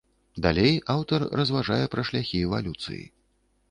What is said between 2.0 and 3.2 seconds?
шляхі эвалюцыі.